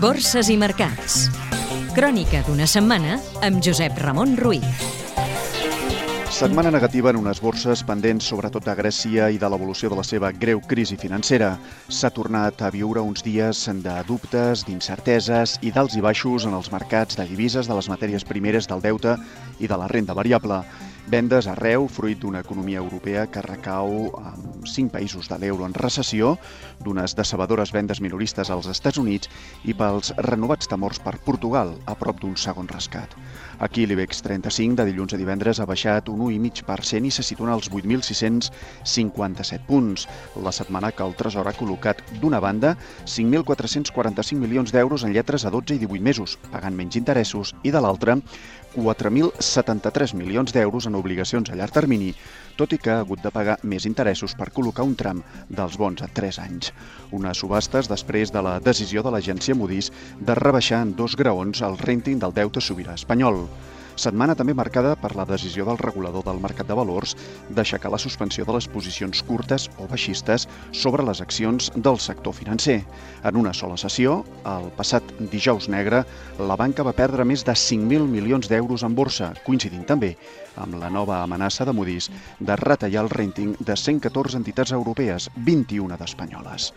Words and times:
Borses 0.00 0.48
i 0.52 0.56
mercats. 0.60 1.28
Crònica 1.96 2.42
d'una 2.46 2.66
setmana 2.68 3.18
amb 3.46 3.62
Josep 3.64 3.96
Ramon 4.02 4.36
Ruiz. 4.40 4.66
Setmana 6.32 6.72
negativa 6.74 7.12
en 7.12 7.18
unes 7.20 7.38
borses 7.44 7.82
pendents 7.86 8.26
sobretot 8.26 8.64
de 8.64 8.74
Grècia 8.74 9.28
i 9.30 9.36
de 9.38 9.48
l'evolució 9.52 9.90
de 9.92 9.98
la 10.00 10.04
seva 10.04 10.32
greu 10.32 10.62
crisi 10.64 10.96
financera. 10.96 11.52
S'ha 11.88 12.10
tornat 12.10 12.64
a 12.64 12.70
viure 12.74 13.04
uns 13.04 13.22
dies 13.22 13.66
de 13.84 13.96
dubtes, 14.08 14.64
d'incerteses 14.66 15.58
i 15.62 15.70
d'alts 15.70 15.94
i 15.96 16.02
baixos 16.02 16.48
en 16.48 16.56
els 16.58 16.72
mercats 16.72 17.20
de 17.20 17.28
divises, 17.28 17.68
de 17.68 17.76
les 17.76 17.88
matèries 17.92 18.24
primeres, 18.24 18.66
del 18.66 18.80
deute 18.80 19.18
i 19.60 19.68
de 19.68 19.76
la 19.76 19.88
renda 19.92 20.16
variable. 20.16 20.64
Vendes 21.10 21.48
arreu, 21.50 21.88
fruit 21.90 22.20
d'una 22.22 22.40
economia 22.44 22.78
europea 22.78 23.24
que 23.26 23.42
recau 23.42 24.12
amb 24.22 24.68
cinc 24.70 24.92
països 24.94 25.26
de 25.26 25.34
l'euro 25.42 25.66
en 25.66 25.74
recessió, 25.74 26.36
d'unes 26.78 27.16
decebedores 27.18 27.72
vendes 27.74 28.00
minoristes 28.00 28.50
als 28.54 28.68
Estats 28.70 29.00
Units 29.02 29.28
i 29.66 29.74
pels 29.74 30.12
renovats 30.30 30.70
temors 30.70 31.02
per 31.02 31.16
Portugal, 31.26 31.74
a 31.90 31.96
prop 31.98 32.22
d'un 32.22 32.36
segon 32.38 32.70
rescat. 32.70 33.16
Aquí 33.58 33.84
l'IBEX 33.86 34.22
35 34.22 34.78
de 34.78 34.86
dilluns 34.88 35.12
a 35.14 35.18
divendres 35.18 35.58
ha 35.58 35.66
baixat 35.66 36.08
un 36.08 36.22
1,5% 36.28 37.10
i 37.10 37.10
se 37.10 37.26
situa 37.26 37.52
als 37.52 37.68
8.657 37.70 39.66
punts. 39.66 40.06
La 40.38 40.54
setmana 40.54 40.92
que 40.94 41.02
el 41.02 41.18
Tresor 41.18 41.50
ha 41.50 41.58
col·locat 41.58 41.98
d'una 42.22 42.40
banda 42.40 42.76
5.445 43.04 44.38
milions 44.38 44.70
d'euros 44.72 45.02
en 45.02 45.12
lletres 45.12 45.44
a 45.44 45.50
12 45.50 45.74
i 45.74 45.82
18 45.82 46.02
mesos, 46.02 46.38
pagant 46.54 46.78
menys 46.78 46.96
interessos, 46.96 47.54
i 47.66 47.74
de 47.74 47.82
l'altra 47.82 48.20
4.073 48.76 50.14
milions 50.14 50.52
d'euros 50.52 50.86
en 50.88 50.96
obligacions 50.98 51.50
a 51.50 51.56
llarg 51.58 51.74
termini, 51.74 52.12
tot 52.56 52.72
i 52.72 52.78
que 52.78 52.92
ha 52.92 53.00
hagut 53.02 53.22
de 53.24 53.32
pagar 53.34 53.58
més 53.62 53.86
interessos 53.88 54.36
per 54.38 54.50
col·locar 54.54 54.86
un 54.88 54.96
tram 54.96 55.22
dels 55.48 55.76
bons 55.80 56.02
a 56.02 56.08
3 56.08 56.40
anys. 56.44 56.72
Unes 57.12 57.42
subhastes 57.44 57.90
després 57.92 58.32
de 58.32 58.42
la 58.44 58.58
decisió 58.60 59.02
de 59.02 59.12
l'agència 59.12 59.56
Moody's 59.58 59.92
de 60.20 60.38
rebaixar 60.38 60.82
en 60.86 60.96
dos 60.96 61.16
graons 61.16 61.62
el 61.62 61.78
renting 61.78 62.20
del 62.22 62.34
deute 62.36 62.60
sobirà 62.60 62.96
espanyol. 62.98 63.46
Setmana 64.02 64.34
també 64.34 64.50
marcada 64.58 64.96
per 64.98 65.12
la 65.14 65.22
decisió 65.28 65.62
del 65.68 65.78
regulador 65.78 66.24
del 66.26 66.40
mercat 66.42 66.66
de 66.66 66.74
valors 66.74 67.12
d'aixecar 67.54 67.92
la 67.92 68.00
suspensió 68.02 68.42
de 68.48 68.56
les 68.56 68.66
posicions 68.66 69.20
curtes 69.28 69.68
o 69.78 69.86
baixistes 69.86 70.48
sobre 70.74 71.04
les 71.06 71.20
accions 71.22 71.68
del 71.76 72.00
sector 72.02 72.34
financer. 72.34 72.80
En 73.22 73.38
una 73.38 73.52
sola 73.54 73.76
sessió, 73.78 74.16
el 74.42 74.66
passat 74.74 75.12
dijous 75.30 75.68
negre, 75.70 76.02
la 76.40 76.56
banca 76.58 76.82
va 76.82 76.96
perdre 76.98 77.28
més 77.28 77.46
de 77.46 77.54
5.000 77.54 78.10
milions 78.10 78.50
d'euros 78.50 78.82
en 78.82 78.98
borsa, 78.98 79.30
coincidint 79.46 79.86
també 79.86 80.16
amb 80.56 80.80
la 80.82 80.90
nova 80.90 81.22
amenaça 81.22 81.64
de 81.64 81.72
Moody's 81.72 82.10
de 82.40 82.56
retallar 82.58 83.06
el 83.06 83.14
rating 83.14 83.54
de 83.60 83.76
114 83.76 84.36
entitats 84.42 84.74
europees, 84.74 85.30
21 85.36 85.96
d'espanyoles. 85.96 86.72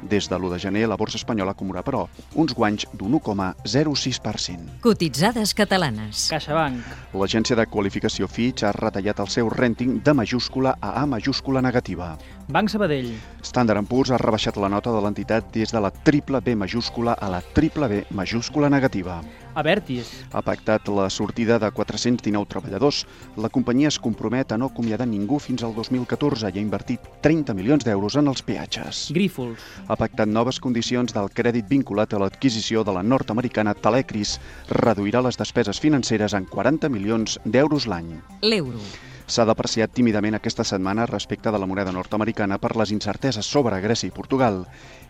Des 0.00 0.28
de 0.30 0.36
l'1 0.38 0.54
de 0.54 0.58
gener, 0.58 0.86
la 0.88 0.96
borsa 0.96 1.18
espanyola 1.20 1.52
acumula, 1.52 1.82
però, 1.84 2.06
uns 2.34 2.54
guanys 2.56 2.86
d'un 2.96 3.18
1,06%. 3.20 4.80
Cotitzades 4.80 5.52
catalanes. 5.54 6.28
CaixaBank. 6.30 6.69
L'agència 7.14 7.56
de 7.58 7.66
qualificació 7.66 8.28
Fitch 8.30 8.64
ha 8.64 8.72
retallat 8.76 9.20
el 9.20 9.28
seu 9.28 9.50
rating 9.50 10.00
de 10.04 10.14
majúscula 10.14 10.76
a 10.80 10.94
A 11.02 11.06
majúscula 11.06 11.62
negativa. 11.62 12.16
Banc 12.48 12.70
Sabadell. 12.70 13.12
Standard 13.42 13.86
Poor's 13.88 14.10
ha 14.10 14.18
rebaixat 14.18 14.56
la 14.56 14.68
nota 14.68 14.92
de 14.94 15.00
l'entitat 15.04 15.52
des 15.54 15.72
de 15.72 15.80
la 15.80 15.90
triple 15.90 16.40
B 16.40 16.56
majúscula 16.56 17.14
a 17.14 17.28
la 17.30 17.40
triple 17.40 17.88
B 17.88 18.04
majúscula 18.10 18.70
negativa. 18.70 19.20
Avertis. 19.54 20.10
Ha 20.32 20.42
pactat 20.46 20.88
la 20.88 21.08
sortida 21.10 21.58
de 21.58 21.70
419 21.70 22.46
treballadors. 22.50 23.02
La 23.36 23.50
companyia 23.50 23.90
es 23.90 23.98
compromet 23.98 24.52
a 24.52 24.58
no 24.58 24.70
acomiadar 24.70 25.08
ningú 25.10 25.40
fins 25.42 25.64
al 25.66 25.74
2014 25.74 26.50
i 26.50 26.58
ha 26.58 26.62
invertit 26.62 27.10
30 27.24 27.54
milions 27.58 27.84
d'euros 27.84 28.16
en 28.20 28.30
els 28.30 28.42
peatges. 28.46 29.08
Grífols. 29.16 29.60
Ha 29.88 29.98
pactat 29.98 30.30
noves 30.30 30.60
condicions 30.62 31.14
del 31.16 31.30
crèdit 31.34 31.68
vinculat 31.68 32.14
a 32.14 32.22
l'adquisició 32.22 32.84
de 32.84 32.94
la 32.94 33.02
nord-americana 33.02 33.74
Telecris. 33.74 34.38
Reduirà 34.70 35.22
les 35.26 35.38
despeses 35.40 35.80
financeres 35.82 36.34
en 36.34 36.46
40 36.46 36.88
milions 36.88 37.38
d'euros 37.44 37.90
l'any. 37.90 38.20
L'euro. 38.42 38.78
S'ha 39.30 39.44
depreciat 39.46 39.92
tímidament 39.94 40.34
aquesta 40.34 40.64
setmana 40.66 41.04
respecte 41.06 41.52
de 41.54 41.58
la 41.62 41.66
moneda 41.70 41.92
nord-americana 41.94 42.56
per 42.58 42.72
les 42.74 42.90
incerteses 42.90 43.46
sobre 43.46 43.78
Grècia 43.78 44.08
i 44.08 44.14
Portugal. 44.16 44.64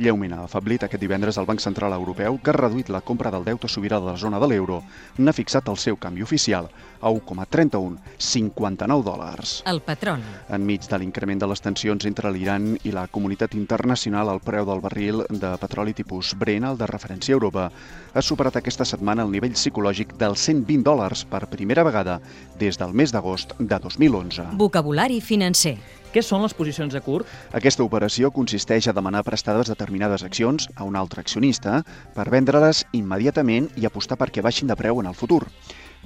Lleument 0.00 0.32
ha 0.32 0.38
afablit 0.46 0.86
aquest 0.86 1.02
divendres 1.02 1.36
el 1.36 1.44
Banc 1.44 1.60
Central 1.60 1.92
Europeu, 1.92 2.38
que 2.40 2.48
ha 2.48 2.56
reduït 2.56 2.88
la 2.88 3.02
compra 3.04 3.30
del 3.34 3.44
deute 3.44 3.68
sobirà 3.68 4.00
de 4.00 4.08
la 4.08 4.16
zona 4.16 4.40
de 4.40 4.48
l'euro, 4.48 4.78
n'ha 5.18 5.36
fixat 5.36 5.68
el 5.68 5.76
seu 5.76 6.00
canvi 6.00 6.24
oficial 6.24 6.70
a 7.00 7.10
1,31, 7.12 7.98
59 8.16 9.04
dòlars. 9.04 9.52
El 9.68 9.82
patron. 9.84 10.24
Enmig 10.48 10.88
de 10.88 10.98
l'increment 10.98 11.44
de 11.44 11.50
les 11.52 11.60
tensions 11.60 12.08
entre 12.08 12.32
l'Iran 12.32 12.72
i 12.84 12.94
la 12.96 13.06
comunitat 13.12 13.52
internacional, 13.54 14.32
el 14.32 14.40
preu 14.40 14.64
del 14.64 14.80
barril 14.80 15.26
de 15.28 15.52
petroli 15.60 15.92
tipus 15.92 16.32
Brent, 16.40 16.64
el 16.64 16.80
de 16.80 16.88
referència 16.88 17.34
a 17.34 17.36
Europa, 17.36 17.68
ha 18.16 18.24
superat 18.24 18.56
aquesta 18.56 18.88
setmana 18.88 19.28
el 19.28 19.32
nivell 19.32 19.56
psicològic 19.56 20.16
dels 20.16 20.48
120 20.48 20.84
dòlars 20.88 21.26
per 21.28 21.44
primera 21.52 21.84
vegada 21.84 22.20
des 22.56 22.80
del 22.80 22.96
mes 22.96 23.12
d'agost 23.12 23.52
de 23.60 23.80
2011. 24.08 24.56
Vocabulari 24.56 25.20
financer. 25.20 25.76
Què 26.14 26.22
són 26.24 26.40
les 26.46 26.54
posicions 26.56 26.94
a 26.96 27.02
curt? 27.04 27.28
Aquesta 27.52 27.84
operació 27.84 28.30
consisteix 28.32 28.86
a 28.88 28.94
demanar 28.96 29.24
prestades 29.26 29.68
determinades 29.68 30.24
accions 30.24 30.68
a 30.74 30.86
un 30.88 30.96
altre 30.96 31.20
accionista 31.20 31.82
per 32.14 32.30
vendre-les 32.32 32.86
immediatament 32.96 33.68
i 33.76 33.84
apostar 33.84 34.16
perquè 34.16 34.44
baixin 34.46 34.70
de 34.70 34.76
preu 34.78 35.02
en 35.02 35.10
el 35.10 35.18
futur. 35.18 35.42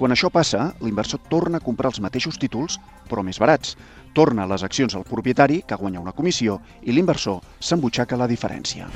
Quan 0.00 0.10
això 0.14 0.30
passa, 0.32 0.72
l'inversor 0.80 1.20
torna 1.30 1.60
a 1.60 1.64
comprar 1.64 1.92
els 1.92 2.00
mateixos 2.00 2.40
títols, 2.40 2.80
però 3.10 3.22
més 3.22 3.38
barats. 3.38 3.76
Torna 4.16 4.48
les 4.50 4.64
accions 4.66 4.96
al 4.96 5.06
propietari, 5.06 5.60
que 5.62 5.78
guanya 5.78 6.00
una 6.00 6.16
comissió, 6.16 6.58
i 6.82 6.96
l'inversor 6.96 7.44
s'embutxaca 7.60 8.18
la 8.18 8.26
diferència. 8.26 8.88